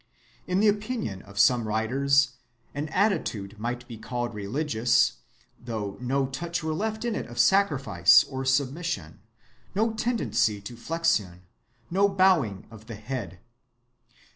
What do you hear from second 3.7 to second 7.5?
be called religious, though no touch were left in it of